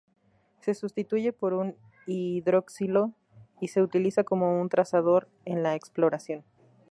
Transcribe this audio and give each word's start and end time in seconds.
Se 0.61 0.73
sustituye 0.73 1.31
por 1.31 1.53
un 1.53 1.75
hidroxilo 2.07 3.13
y 3.59 3.67
se 3.67 3.83
utiliza 3.83 4.23
como 4.23 4.59
un 4.59 4.67
trazador 4.67 5.29
en 5.45 5.61
la 5.61 5.75
exploración. 5.75 6.43